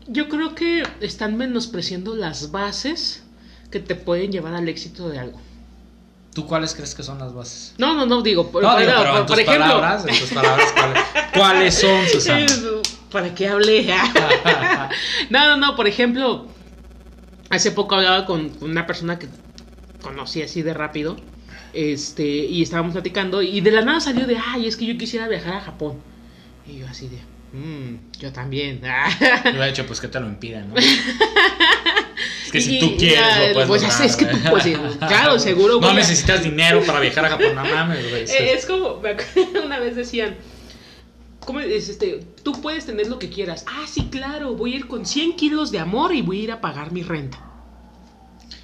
[0.07, 3.23] Yo creo que están menospreciando las bases
[3.71, 5.39] que te pueden llevar al éxito de algo.
[6.33, 7.73] ¿Tú cuáles crees que son las bases?
[7.77, 9.65] No, no, no, digo, por, No, digo, pero en tus por ejemplo.
[9.65, 12.45] palabras, en tus palabras, ¿cuáles, cuáles son, Susana?
[13.11, 13.85] ¿Para qué hablé?
[15.29, 16.47] no, no, no, por ejemplo,
[17.49, 19.27] hace poco hablaba con una persona que
[20.01, 21.17] conocí así de rápido.
[21.73, 25.27] Este, y estábamos platicando, y de la nada salió de, ay, es que yo quisiera
[25.27, 25.97] viajar a Japón.
[26.67, 27.17] Y yo así de,
[27.57, 28.81] "Mm, yo también.
[29.53, 30.75] Yo he dicho, pues que te lo impiden, ¿no?
[30.75, 34.75] Es que si tú quieres, ya, lo puedes pues, lograr, es que tú, güey.
[34.77, 35.95] pues, claro, seguro, No güey.
[35.95, 38.23] necesitas dinero para viajar a Japón, no mames, güey.
[38.23, 38.99] Eh, Es como,
[39.65, 40.35] una vez decían,
[41.41, 42.21] ¿cómo es este?
[42.43, 43.65] Tú puedes tener lo que quieras.
[43.67, 46.51] Ah, sí, claro, voy a ir con 100 kilos de amor y voy a ir
[46.51, 47.39] a pagar mi renta.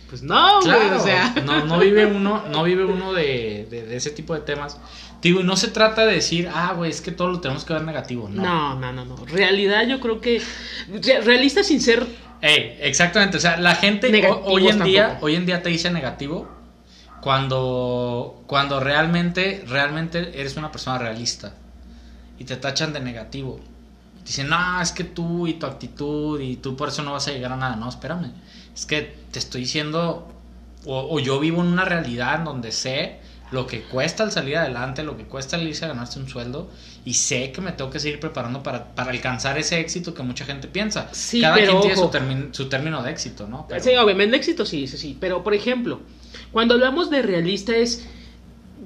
[0.09, 1.33] Pues no, güey, Claro, o sea.
[1.45, 4.77] no, no vive uno, no vive uno de, de- de ese tipo de temas.
[5.21, 7.81] Digo, no se trata de decir, ah, güey, es que todo lo tenemos que ver
[7.83, 8.43] negativo, ¿no?
[8.43, 9.25] No, no, no, no.
[9.25, 10.41] Realidad yo creo que
[11.01, 12.05] re- realista sin ser
[12.41, 14.11] Ey, exactamente, o sea, la gente
[14.43, 15.25] hoy en día, tampoco.
[15.25, 16.47] hoy en día te dice negativo
[17.21, 21.55] cuando, cuando realmente, realmente eres una persona realista
[22.37, 23.59] y te tachan de negativo.
[24.25, 27.31] Dicen, no, es que tú y tu actitud y tú por eso no vas a
[27.31, 27.75] llegar a nada.
[27.75, 28.31] No, espérame,
[28.73, 30.27] es que te estoy diciendo,
[30.85, 33.19] o, o yo vivo en una realidad en donde sé
[33.51, 36.71] lo que cuesta el salir adelante, lo que cuesta el irse a ganarse un sueldo
[37.05, 40.43] y sé que me tengo que seguir preparando para, para alcanzar ese éxito que mucha
[40.45, 41.09] gente piensa.
[41.11, 43.67] Sí, Cada pero quien tiene su, termi- su término de éxito, ¿no?
[43.69, 45.15] Pero- Sí, obviamente éxito sí, sí, sí.
[45.19, 45.99] Pero, por ejemplo,
[46.51, 48.07] cuando hablamos de realista es,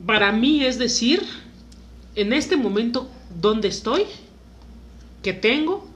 [0.05, 1.23] para mí es decir,
[2.15, 4.03] en este momento, ¿dónde estoy?
[5.21, 5.87] ¿Qué tengo?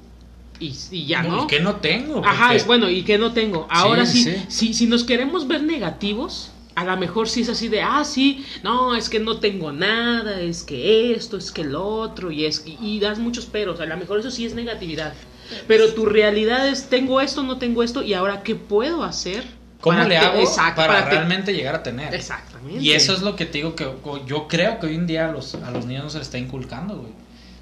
[0.59, 1.43] Y, y ya, ¿no?
[1.43, 2.23] ¿Y qué no tengo?
[2.25, 3.67] Ajá, es bueno, ¿y qué no tengo?
[3.69, 4.45] Ahora sí, sí.
[4.47, 8.45] Si, si nos queremos ver negativos, a lo mejor sí es así de, ah, sí,
[8.63, 12.63] no, es que no tengo nada, es que esto, es que lo otro, y es
[12.65, 15.13] y, y das muchos peros, a lo mejor eso sí es negatividad.
[15.67, 19.43] Pero tu realidad es, tengo esto, no tengo esto, y ahora, ¿qué puedo hacer?
[19.81, 22.13] ¿Cómo para le que- hago exacto, para, que- realmente llegar a tener?
[22.13, 22.81] Exactamente.
[22.81, 23.85] Y eso es lo que te digo que
[24.25, 26.37] yo creo que hoy en día a los, a los niños no se les está
[26.37, 27.11] inculcando, güey.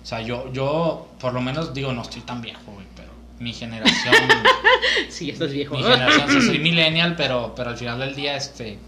[0.01, 3.09] O sea, yo, yo por lo menos digo, no estoy tan viejo, güey, pero
[3.39, 4.15] mi generación,
[5.09, 5.75] Sí, estás viejo.
[5.75, 8.79] mi generación, sí, soy millennial, pero, pero al final del día, este,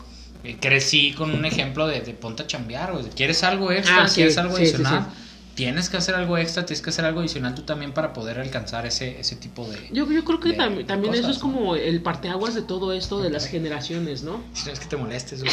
[0.43, 3.05] eh, crecí con un ejemplo de, de ponte a chambear, güey.
[3.15, 4.03] ¿Quieres algo extra?
[4.03, 5.05] Ah, sí, ¿Quieres algo sí, adicional?
[5.11, 5.22] sí.
[5.55, 8.87] Tienes que hacer algo extra, tienes que hacer algo adicional tú también para poder alcanzar
[8.87, 9.77] ese, ese tipo de...
[9.91, 11.41] Yo, yo creo que de- tam- de también eso es ¿no?
[11.43, 14.43] como el parteaguas de todo esto de las generaciones, ¿no?
[14.53, 15.49] Si no es que te molestes, Yo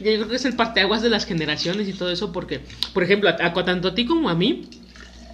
[0.00, 2.60] creo que es el parteaguas de las generaciones y todo eso, porque,
[2.94, 4.70] por ejemplo, a, a- tanto a ti como a mí,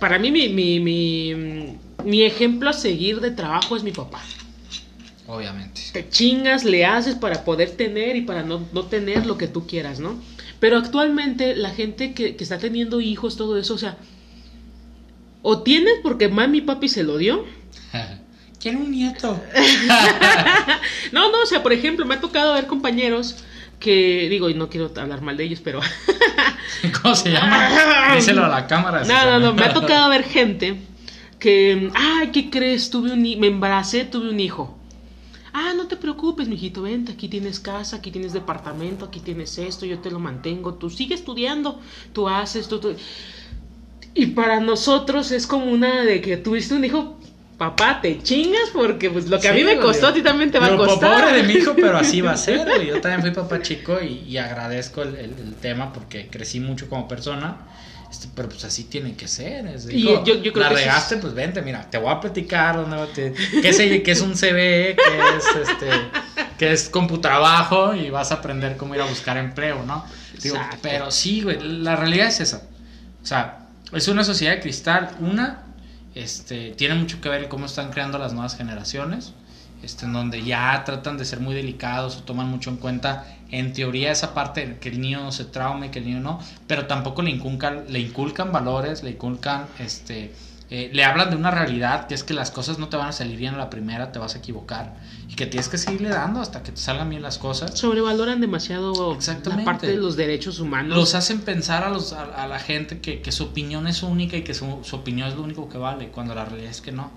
[0.00, 4.20] para mí mi, mi, mi, mi ejemplo a seguir de trabajo es mi papá.
[5.28, 5.80] obviamente.
[5.92, 9.66] Te chingas, le haces para poder tener y para no, no tener lo que tú
[9.66, 10.20] quieras, ¿no?
[10.60, 13.96] Pero actualmente la gente que, que está teniendo hijos, todo eso, o sea,
[15.42, 17.44] o tienes porque mami y papi se lo dio,
[18.60, 19.40] Quiero un nieto.
[21.12, 23.36] No, no, o sea, por ejemplo, me ha tocado ver compañeros
[23.80, 25.80] que, digo, y no quiero hablar mal de ellos, pero...
[27.02, 28.14] ¿Cómo se llama?
[28.14, 29.02] Díselo a la cámara.
[29.04, 30.76] no, no, no, me ha tocado ver gente
[31.38, 32.90] que, ay, ¿qué crees?
[32.90, 34.78] Tuve un, me embaracé, tuve un hijo.
[35.52, 39.84] Ah, no te preocupes, mijito, vente, aquí tienes casa, aquí tienes departamento, aquí tienes esto,
[39.86, 41.80] yo te lo mantengo, tú sigue estudiando,
[42.12, 42.94] tú haces, tú, tú...
[44.14, 47.18] Y para nosotros es como una de que tuviste un hijo,
[47.56, 50.58] papá, te chingas porque pues lo que a mí me costó a ti también te
[50.58, 51.24] va a costar.
[51.24, 52.84] Pobre de mi hijo, pero así va a ser.
[52.84, 56.88] Yo también fui papá chico y, y agradezco el, el- el tema porque crecí mucho
[56.88, 57.58] como persona.
[58.10, 59.66] Este, pero pues así tiene que ser.
[59.68, 61.96] Es, Y hijo, yo- yo creo la que eso es- regaste, pues vente, mira, te
[61.98, 65.86] voy a platicar dónde va- te- qué es, qué es un CBE, qué es este,
[66.58, 70.04] qué es computrabajo y vas a aprender cómo ir a buscar empleo, ¿no?
[70.42, 72.62] Digo, pero sí, güey, la realidad es esa.
[73.22, 75.10] O sea, es una sociedad de cristal.
[75.20, 75.62] Una,
[76.14, 79.32] este, tiene mucho que ver cómo están creando las nuevas generaciones,
[79.82, 83.72] este, en donde ya tratan de ser muy delicados o toman mucho en cuenta, en
[83.72, 86.86] teoría, esa parte de que el niño no se traume, que el niño no, pero
[86.86, 90.32] tampoco le inculcan, le inculcan valores, le inculcan, este,
[90.72, 93.12] eh, le hablan de una realidad que es que las cosas no te van a
[93.12, 94.94] salir bien a la primera, te vas a equivocar
[95.28, 97.76] y que tienes que seguirle dando hasta que te salgan bien las cosas.
[97.76, 99.64] Sobrevaloran demasiado Exactamente.
[99.64, 100.96] la parte de los derechos humanos.
[100.96, 104.36] Los hacen pensar a, los, a, a la gente que, que su opinión es única
[104.36, 106.92] y que su, su opinión es lo único que vale, cuando la realidad es que
[106.92, 107.10] no.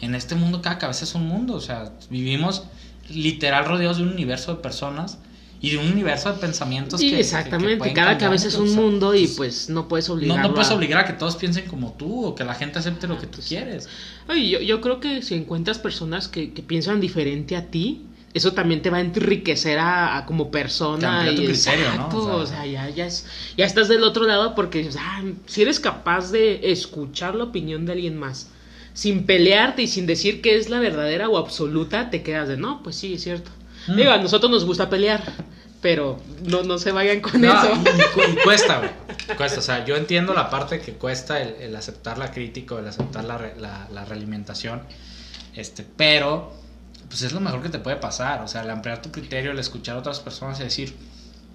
[0.00, 2.64] En este mundo cada cabeza es un mundo, o sea, vivimos
[3.08, 5.18] literal rodeados de un universo de personas
[5.60, 7.20] y de un universo de pensamientos Sí, que.
[7.20, 7.72] exactamente.
[7.72, 10.40] que pueden Cada cabeza es un o sea, mundo y pues, no puedes No, obligar.
[10.40, 13.18] no puedes obligar a que todos piensen como tú o que la gente acepte lo
[13.18, 13.88] que tú quieres.
[14.28, 18.52] Oye, yo, yo creo que si encuentras personas que, que piensan diferente a ti, eso
[18.52, 21.24] también te va a enriquecer a, a como Te persona.
[21.34, 21.92] tu y criterio, ¿no?
[21.94, 24.96] exacto, O O sea, sea, ya, ya, es, ya estás del otro lado porque dices,
[25.00, 28.50] ah, si eres capaz de escuchar la opinión de alguien más,
[28.98, 32.82] sin pelearte y sin decir que es la verdadera o absoluta, te quedas de, no,
[32.82, 33.48] pues sí, es cierto.
[33.86, 33.94] Mm.
[33.96, 35.22] Digo, a nosotros nos gusta pelear,
[35.80, 37.80] pero no, no se vayan con No, eso.
[38.42, 38.90] cuesta, güey.
[39.36, 39.60] Cuesta.
[39.60, 43.22] O sea, yo entiendo la parte que cuesta el, el aceptar la crítica, el aceptar
[43.22, 44.80] la, re- la, la realimentación.
[45.54, 46.52] Este, pero,
[47.08, 48.42] pues es lo mejor que te puede pasar.
[48.42, 50.92] O sea, el ampliar tu criterio, el escuchar a otras personas y decir,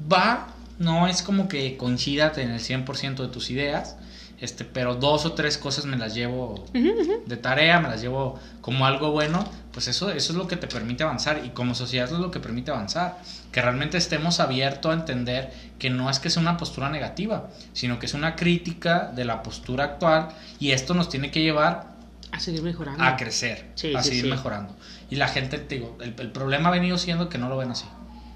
[0.10, 0.48] va,
[0.80, 3.98] no es como que coincida en el 100% de tus ideas.
[4.40, 8.86] Este, pero dos o tres cosas me las llevo de tarea, me las llevo como
[8.86, 12.20] algo bueno, pues eso, eso es lo que te permite avanzar y como sociedad es
[12.20, 13.20] lo que permite avanzar,
[13.54, 18.00] que realmente estemos abiertos a entender que no es que sea una postura negativa, sino
[18.00, 21.94] que es una crítica de la postura actual y esto nos tiene que llevar
[22.32, 23.02] A seguir mejorando.
[23.02, 24.30] a crecer, Sí, a sí, seguir sí.
[24.32, 24.76] mejorando.
[25.10, 27.72] Y la gente, te digo, el, el problema ha venido siendo que no lo ven
[27.72, 27.86] así.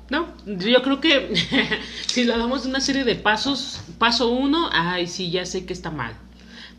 [0.09, 1.33] No, yo creo que
[2.07, 5.91] si le damos una serie de pasos, paso uno, ay, sí, ya sé que está
[5.91, 6.13] mal.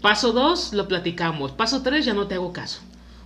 [0.00, 1.52] Paso dos, lo platicamos.
[1.52, 2.80] Paso tres, ya no te hago caso.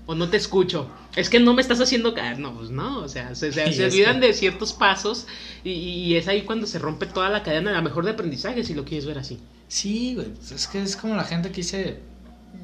[0.07, 0.91] O no te escucho.
[1.15, 2.41] Es que no me estás haciendo caso.
[2.41, 5.27] No, pues no, o sea, se, se- olvidan que- de ciertos pasos
[5.63, 8.65] y, y es ahí cuando se rompe toda la cadena, a lo mejor de aprendizaje,
[8.65, 9.39] si lo quieres ver así.
[9.69, 12.01] Sí, güey, pues es que es como la gente que dice,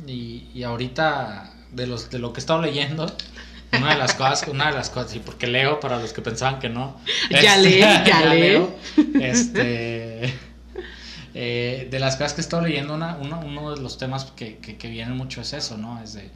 [0.06, 3.06] y, y ahorita de, los, de lo que he estado leyendo,
[3.72, 6.58] una de las cosas, una de las cosas, y porque leo para los que pensaban
[6.58, 6.96] que no.
[7.30, 8.40] Ya este, lee, ya lee.
[8.40, 8.76] leo,
[9.20, 10.34] este,
[11.34, 14.56] eh, de las cosas que he estado leyendo, una, uno, uno de los temas que,
[14.58, 16.02] que, que vienen mucho es eso, ¿no?
[16.02, 16.30] Es de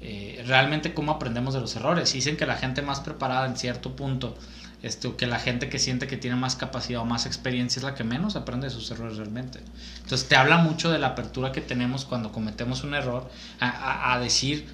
[0.00, 2.12] eh, realmente cómo aprendemos de los errores.
[2.12, 4.36] Dicen que la gente más preparada en cierto punto,
[4.82, 7.84] este, o que la gente que siente que tiene más capacidad o más experiencia es
[7.84, 9.60] la que menos aprende de sus errores realmente.
[10.02, 13.28] Entonces te habla mucho de la apertura que tenemos cuando cometemos un error
[13.60, 14.66] a, a- a decir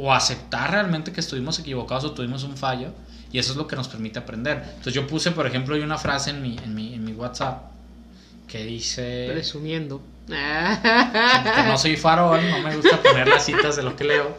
[0.00, 2.92] o aceptar realmente que estuvimos equivocados o tuvimos un fallo
[3.30, 4.62] y eso es lo que nos permite aprender.
[4.66, 7.70] Entonces yo puse, por ejemplo, hay una frase en mi, en mi, en mi WhatsApp
[8.48, 10.02] que dice Presumiendo.
[10.26, 14.34] que no soy farol, no me gusta poner las citas de lo que leo.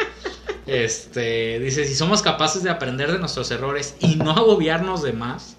[0.65, 5.56] Este, dice, si somos capaces de aprender de nuestros errores y no agobiarnos de más,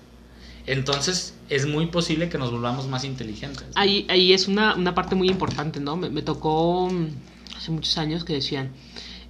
[0.67, 3.67] entonces es muy posible que nos volvamos más inteligentes.
[3.75, 5.97] Ahí, ahí es una, una parte muy importante, ¿no?
[5.97, 7.09] Me, me tocó mm,
[7.57, 8.73] hace muchos años que decían,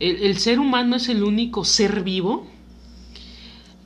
[0.03, 2.47] el, el ser humano es el único ser vivo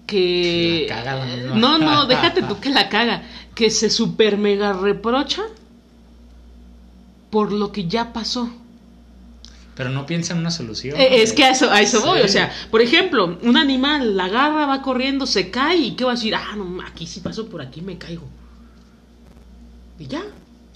[0.06, 0.86] que...
[0.88, 1.54] La caga la.
[1.54, 3.22] No, no, déjate tú que la caga,
[3.54, 5.42] que se super mega reprocha
[7.30, 8.50] por lo que ya pasó.
[9.74, 10.98] Pero no piensa en una solución.
[10.98, 14.24] Eh, es que a eso, a eso voy, o sea, por ejemplo, un animal la
[14.24, 16.34] agarra, va corriendo, se cae y ¿qué va a decir?
[16.34, 18.26] Ah, no, aquí sí paso por aquí, me caigo.
[19.98, 20.22] Y ya,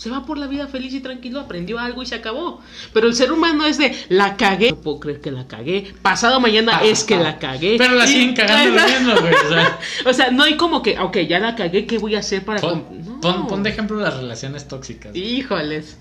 [0.01, 2.63] se va por la vida feliz y tranquilo, aprendió algo y se acabó.
[2.95, 6.41] Pero el ser humano es de, la cagué, no puedo creer que la cagué, pasado
[6.41, 7.75] mañana es que la cagué.
[7.77, 9.35] Pero la siguen cagando lo mismo, güey.
[9.35, 12.21] O sea, O sea, no hay como que, ok, ya la cagué, ¿qué voy a
[12.21, 12.63] hacer para...
[12.63, 13.21] pon, com-?" No.
[13.21, 15.15] pon- pon de ejemplo las relaciones tóxicas.
[15.15, 15.99] Híjoles.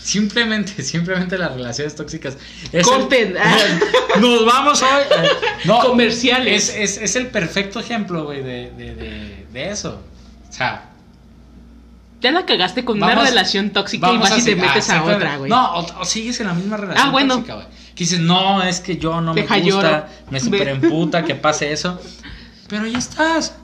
[0.00, 2.38] Simplemente, simplemente las relaciones tóxicas.
[2.72, 3.36] Es Corten.
[4.14, 5.28] el- nos vamos hoy.
[5.64, 6.68] No, Comerciales.
[6.68, 10.00] Es, es, es el perfecto ejemplo, güey, de, de, de, de eso.
[10.48, 10.90] O sea,
[12.22, 15.36] Ya la cagaste con una relación tóxica y vas y te metes ah, a otra,
[15.38, 15.50] güey.
[15.50, 17.34] No, o, o sigues en la misma relación Ah, bueno.
[17.34, 17.66] tóxica, güey.
[17.94, 20.06] Que dices, no, es que yo no Deja me gusta, lloro.
[20.30, 20.40] me Ve.
[20.40, 22.00] super emputa que pase eso.
[22.68, 23.56] Pero ya estás.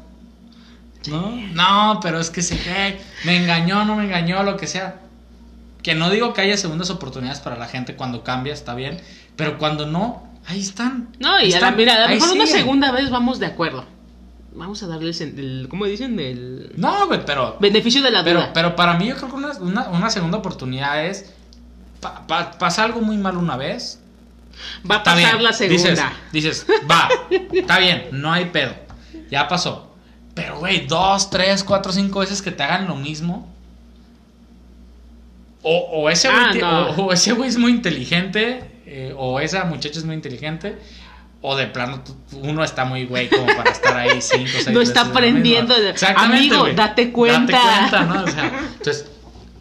[1.07, 1.31] ¿No?
[1.55, 4.97] No, pero es que se cree, me engañó, no me engañó, lo que sea.
[5.83, 9.01] Que no digo que haya segundas oportunidades para la gente cuando cambia, está bien.
[9.37, 11.09] Pero cuando no, ahí están.
[11.21, 13.87] No, y a la, mira, a lo mejor una segunda vez vamos de acuerdo.
[14.59, 16.19] Vamos a darles el, el- ¿cómo dicen?
[16.21, 17.57] El No, güey, pero.
[17.61, 18.53] beneficio de la Pero, duda.
[18.53, 21.33] pero para mí yo creo que una, una, una segunda oportunidad es.
[22.01, 24.01] pa- pa- pasa algo muy mal una vez.
[24.89, 25.43] Va a pasar bien.
[25.45, 26.13] la segunda.
[26.33, 27.09] Dices, dices, va,
[27.53, 28.75] está bien, no hay pedo.
[29.31, 29.95] Ya pasó.
[30.35, 33.49] Pero, güey, dos, tres, cuatro, cinco veces que te hagan lo mismo.
[35.63, 36.91] O, o ese güey Ah, no.
[36.91, 38.65] o- o ese güey es muy inteligente.
[38.91, 40.79] eh, o esa muchacha es muy inteligente.
[41.41, 45.03] O de plano uno está muy güey como para estar ahí cinco, seis No está
[45.03, 45.75] aprendiendo.
[46.37, 47.53] Amigo, date cuenta.
[47.53, 47.53] Date
[47.91, 48.25] cuenta, ¿no?
[48.25, 49.07] O sea, entonces,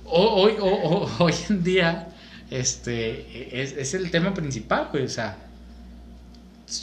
[0.05, 2.07] ho- hoy, ho- ho- hoy en día,
[2.49, 5.03] este, es, es el tema principal, güey.
[5.05, 5.37] O sea,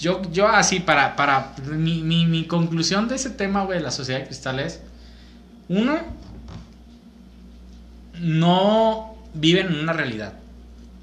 [0.00, 3.90] yo, yo así, para, para, mi, mi, mi conclusión de ese tema, güey, de la
[3.90, 4.80] sociedad de cristal es,
[5.68, 5.98] uno,
[8.20, 10.34] no viven en una realidad.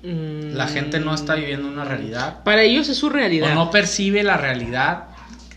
[0.04, 3.52] Mm, La gente no está viviendo una realidad Para ellos es su realidad.
[3.52, 5.06] o no percibe la realidad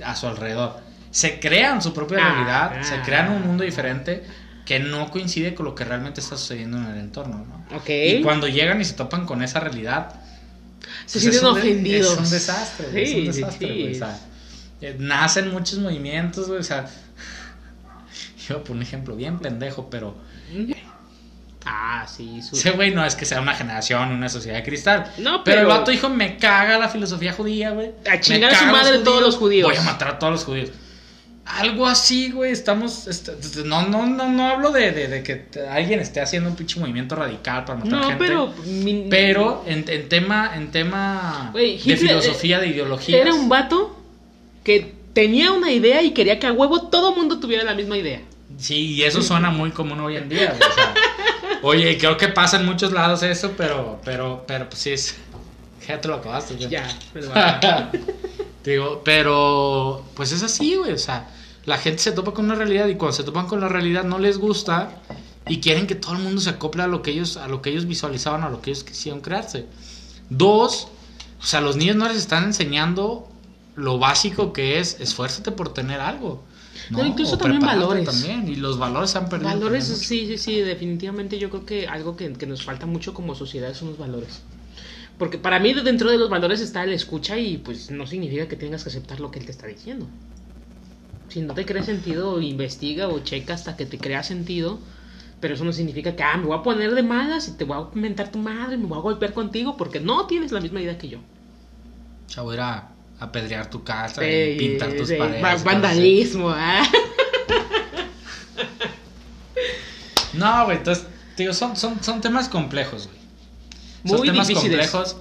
[0.04, 0.76] a su alrededor.
[1.10, 2.84] se crean su propia Ah, realidad, ah.
[2.84, 4.22] se crean un mundo diferente
[4.66, 7.76] que no coincide con lo que realmente está sucediendo en el entorno, ¿no?
[7.76, 7.88] Ok.
[7.88, 10.14] Y cuando llegan y se topan con esa realidad,
[11.06, 12.12] Se pues sienten ofendidos.
[12.14, 13.92] Es un desastre, güey, es Sí, un sí, desastre, sí.
[13.92, 14.18] o sea,
[14.80, 16.86] eh, nacen muchos movimientos, güey, o sea,
[18.48, 20.16] yo por un ejemplo bien pendejo, pero
[21.66, 22.56] Ah, sí, su...
[22.56, 25.10] ese güey no es que sea una generación, una sociedad de cristal.
[25.18, 27.90] No, pero, el pero- vato dijo, me caga la filosofía judía, güey.
[28.10, 29.68] A chingar a su madre todos los judíos.
[29.68, 30.70] Voy a matar a todos los judíos.
[31.46, 33.06] Algo así, güey, estamos...
[33.06, 33.28] est-
[33.66, 37.16] no, no, no, no hablo de, de- de que alguien esté haciendo un pinche movimiento
[37.16, 38.24] radical para matar No, gente.
[38.24, 38.54] pero...
[38.66, 43.18] mi- Pero en, en tema, en tema de filosofía, de ideología.
[43.20, 43.98] Era un vato
[44.64, 48.20] que tenía una idea y quería que a huevo todo mundo tuviera la misma idea.
[48.56, 50.54] Sí, y eso suena muy común hoy en día.
[50.56, 50.94] güey, o sea,
[51.64, 55.16] oye, creo que pasa en muchos lados eso, pero, pero, pero, pues sí es.
[55.86, 56.54] Ya te lo acabaste.
[56.54, 56.68] güey.
[56.68, 57.30] Ya, pero.
[58.64, 60.92] Digo, pero, pues es así, güey.
[60.92, 61.28] O sea,
[61.66, 64.18] la gente se topa con una realidad y cuando se topan con la realidad no
[64.18, 65.02] les gusta
[65.46, 67.70] y quieren que todo el mundo se acople a lo que ellos, a lo que
[67.70, 69.66] ellos visualizaban, a lo que ellos quisieron crearse.
[70.30, 70.88] Dos,
[71.40, 73.28] o sea, los niños no les están enseñando
[73.76, 76.42] lo básico que es esfuérzate por tener algo.
[76.90, 76.98] ¿No?
[76.98, 78.04] No, incluso también valores.
[78.04, 79.50] También, y los valores se han perdido.
[79.50, 83.34] Valores, sí, sí, sí, definitivamente yo creo que algo que, que nos falta mucho como
[83.34, 84.42] sociedad son los valores.
[85.18, 88.56] Porque para mí dentro de los valores está el escucha y pues no significa que
[88.56, 90.06] tengas que aceptar lo que él te está diciendo.
[91.28, 94.78] Si no te crea sentido, investiga o checa hasta que te crea sentido.
[95.40, 97.76] Pero eso no significa que, ah, me voy a poner de malas y te voy
[97.76, 100.96] a mentar tu madre, me voy a golpear contigo porque no tienes la misma idea
[100.96, 101.18] que yo.
[101.18, 102.93] O sea, voy a ir a
[103.24, 105.64] apedrear tu casa Sí, y pintar tus sí, paredes.
[105.64, 106.82] vandalismo, ah.
[110.32, 111.06] No, güey, entonces,
[111.36, 113.18] digo, son, son, son temas complejos, güey.
[114.06, 114.90] Son Muy temas difíciles.
[114.90, 115.16] complejos.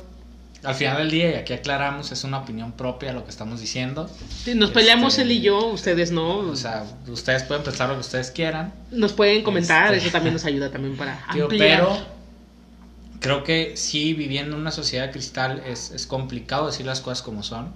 [0.64, 4.10] Al final del día, y aquí aclaramos, es una opinión propia lo que estamos diciendo.
[4.46, 6.38] Sí, Nos peleamos Este, él y yo, ustedes no.
[6.38, 8.74] O sea, ustedes pueden pensar lo que ustedes quieran.
[8.90, 11.80] Nos pueden comentar, Este- eso también nos ayuda también para Tío, ampliar.
[11.82, 11.98] pero
[13.24, 17.24] creo que sí, viviendo en una sociedad de cristal es, es complicado decir las cosas
[17.24, 17.72] como son.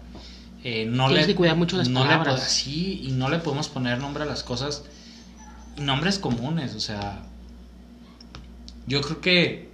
[0.64, 2.42] Eh, no Tienes le, que cuidar mucho las no le palabras.
[2.42, 4.84] po- sí, y no le podemos poner nombre a las cosas.
[5.78, 7.24] Nombres comunes, o sea.
[8.88, 9.70] Yo creo que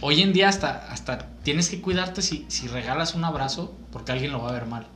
[0.00, 4.32] hoy en día hasta, hasta tienes que cuidarte si, si regalas un abrazo porque alguien
[4.32, 4.86] lo va a ver mal.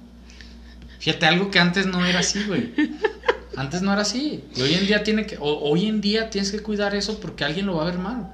[0.98, 2.72] Fíjate, algo que antes no era así, güey.
[3.56, 4.44] Antes no era así.
[4.56, 7.44] Y hoy en día tiene que, o- hoy en día tienes que cuidar eso porque
[7.44, 8.32] alguien lo va a ver mal.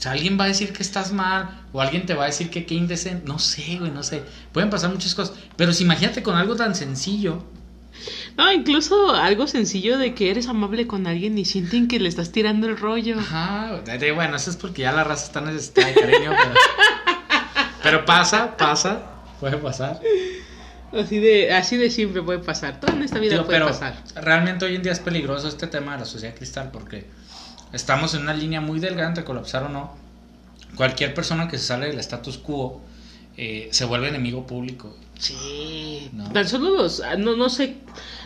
[0.00, 2.48] O sea, alguien va a decir que estás mal, o alguien te va a decir
[2.48, 3.28] que qué indecente.
[3.28, 4.22] No sé, güey, no sé.
[4.50, 5.36] Pueden pasar muchas cosas.
[5.56, 7.44] Pero si imagínate con algo tan sencillo.
[8.38, 12.32] No, incluso algo sencillo de que eres amable con alguien y sienten que le estás
[12.32, 13.18] tirando el rollo.
[13.18, 16.30] Ajá, de- de- bueno, eso es porque ya la raza está necesitada de cariño.
[16.34, 16.54] Pero,
[17.82, 19.02] pero pasa, pasa,
[19.38, 20.00] puede pasar.
[20.92, 22.80] Así de, así de siempre puede pasar.
[22.80, 24.02] Todo en esta vida Digo, puede pero pasar.
[24.16, 27.06] realmente hoy en día es peligroso este tema de la sociedad cristal porque
[27.72, 29.94] estamos en una línea muy delgada entre colapsar o no.
[30.76, 32.80] Cualquier persona que se sale del status quo
[33.36, 34.96] eh, se vuelve enemigo público.
[35.18, 36.08] Sí.
[36.12, 36.30] No.
[36.32, 37.76] Tan solo los, ah, no, no sé,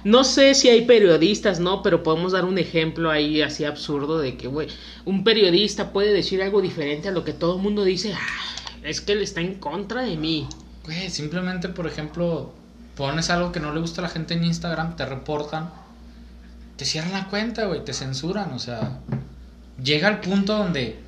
[0.04, 1.82] no sé si hay periodistas, ¿no?
[1.82, 4.68] Pero podemos dar un ejemplo ahí así absurdo de que, güey,
[5.04, 8.12] un periodista puede decir algo diferente a lo que todo el mundo dice.
[8.14, 10.46] "Ah, es que él está en contra de mí.
[10.84, 12.52] Güey, simplemente, por ejemplo,
[12.96, 15.70] pones algo que no le gusta a la gente en Instagram, te reportan,
[16.76, 19.00] te cierran la cuenta, güey, te censuran, o sea,
[19.82, 20.98] llega al punto donde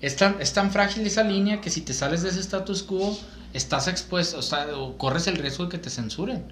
[0.00, 3.18] es tan, es tan frágil esa línea que si te sales de ese status quo,
[3.52, 6.44] estás expuesto, o sea, o corres el riesgo de que te censuren.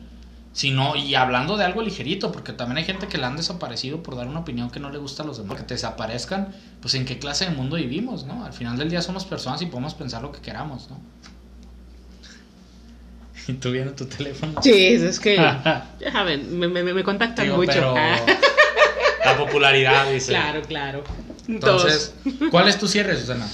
[0.55, 4.03] Si no, y hablando de algo ligerito, porque también hay gente que la han desaparecido
[4.03, 6.95] por dar una opinión que no le gusta a los demás, que te desaparezcan, pues
[6.95, 8.45] en qué clase de mundo vivimos, ¿no?
[8.45, 11.01] Al final del día somos personas y podemos pensar lo que queramos, ¿no?
[13.49, 14.61] Y tú viendo tu teléfono.
[14.63, 17.73] Sí, es que, ya saben, me, me, me contactan Digo, mucho.
[17.73, 17.95] pero
[19.25, 20.33] la popularidad, dice.
[20.33, 21.05] claro, claro.
[21.49, 22.15] Entonces,
[22.51, 23.49] ¿cuál es tu cierre, Susana?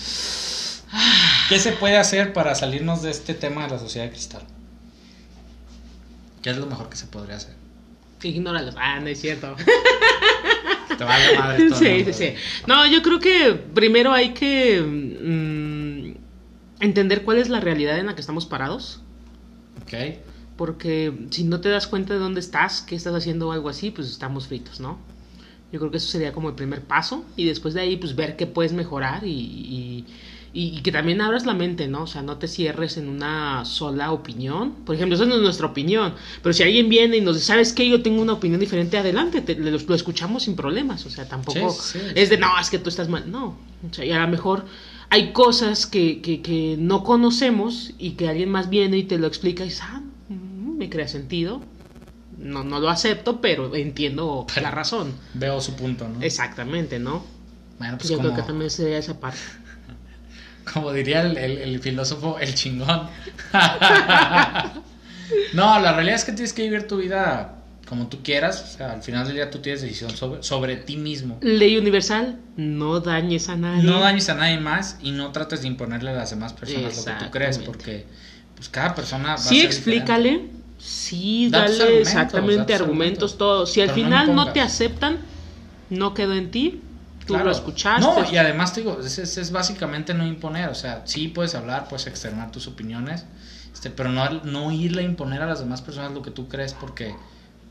[1.49, 4.43] ¿Qué se puede hacer para salirnos de este tema de la sociedad de cristal?
[6.43, 7.55] ¿Qué es lo mejor que se podría hacer?
[8.23, 8.75] Ignóralos.
[8.79, 9.55] Ah, no es cierto.
[10.97, 12.13] Te va a dar madre todo el Sí, mundo.
[12.13, 12.35] sí, sí.
[12.67, 18.15] No, yo creo que primero hay que mm, entender cuál es la realidad en la
[18.15, 19.01] que estamos parados.
[19.83, 19.95] Ok.
[20.57, 23.91] Porque si no te das cuenta de dónde estás, que estás haciendo o algo así,
[23.91, 24.99] pues estamos fritos, ¿no?
[25.73, 27.25] Yo creo que eso sería como el primer paso.
[27.37, 30.05] Y después de ahí, pues ver qué puedes mejorar y, y,
[30.55, 32.05] y- y que también abras la mente, ¿no?
[32.05, 34.73] O sea, no te cierres en una sola opinión.
[34.87, 36.15] Por ejemplo, esa no es nuestra opinión.
[36.43, 37.87] Pero si alguien viene y nos dice, ¿sabes qué?
[37.89, 41.05] Yo tengo una opinión diferente, adelante, te- lo, lo escuchamos sin problemas.
[41.05, 42.13] O sea, tampoco Sí, sí, sí.
[42.15, 43.31] es de, no, es que tú estás mal.
[43.31, 43.59] No.
[43.89, 44.65] O sea, y a lo mejor
[45.11, 49.27] hay cosas que, que, que no conocemos y que alguien más viene y te lo
[49.27, 50.01] explica y dices, ah,
[50.31, 51.61] mm, me crea sentido.
[52.39, 55.13] No, no lo acepto, pero entiendo la razón.
[55.35, 56.23] Veo su punto, ¿no?
[56.23, 57.25] Exactamente, ¿no?
[57.79, 59.39] Bueno, pues Yo como, creo que también sería esa parte.
[60.73, 63.09] como diría el, el- el filósofo, el chingón.
[65.53, 67.55] no, la realidad es que tienes que vivir tu vida
[67.89, 68.73] como tú quieras.
[68.75, 71.39] O sea, al final del día tú tienes decisión sobre, sobre ti mismo.
[71.41, 73.83] Ley universal, no dañes a nadie.
[73.83, 77.05] No dañes a nadie más y no trates de imponerle a las demás personas lo
[77.05, 78.07] que tú crees, porque
[78.57, 80.49] pues cada persona va a Sí, ser explícale.
[80.79, 83.39] Sí, dale argumentos, exactamente argumentos, argumentos.
[83.39, 83.67] todo.
[83.67, 85.19] Si al no final no, te aceptan,
[85.91, 86.83] no quedó en ti.
[87.27, 87.47] Tú Claro.
[87.47, 88.01] lo escuchaste.
[88.01, 91.55] No, y además te digo, es, es- es básicamente no imponer, o sea, sí puedes
[91.55, 93.25] hablar, puedes externar tus opiniones,
[93.73, 96.73] este, pero no, no irle a imponer a las demás personas lo que tú crees,
[96.73, 97.17] porque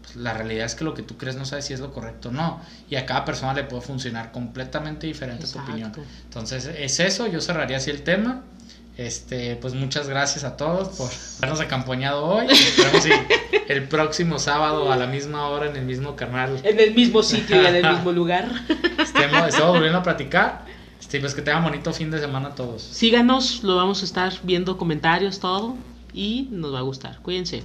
[0.04, 2.30] pues, la realidad es que lo que tú crees no sabes si es lo correcto
[2.30, 5.66] o no, y a cada persona le puede funcionar completamente diferente Exacto.
[5.66, 5.92] tu opinión.
[6.26, 8.44] Entonces, es eso, yo cerraría así el tema.
[8.98, 12.48] Este, pues muchas gracias a todos por habernos acompañado hoy.
[12.50, 13.12] Esperamos si
[13.68, 17.62] el próximo sábado a la misma hora en el mismo canal En el mismo sitio
[17.62, 18.50] y en el mismo lugar.
[19.00, 20.66] estemos, estemos volviendo a platicar.
[21.00, 22.82] Este, pues que tengan bonito fin de semana a todos.
[22.82, 25.76] Síganos, lo vamos a estar viendo comentarios, todo.
[26.14, 27.20] Y nos va a gustar.
[27.22, 27.64] Cuídense.